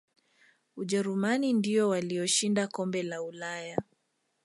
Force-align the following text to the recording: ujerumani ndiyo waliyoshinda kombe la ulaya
ujerumani 0.77 1.53
ndiyo 1.53 1.89
waliyoshinda 1.89 2.67
kombe 2.67 3.03
la 3.03 3.23
ulaya 3.23 3.79